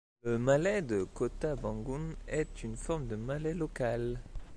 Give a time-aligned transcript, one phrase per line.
[0.23, 4.19] Le malais de Kota Bangun est une forme de malais local.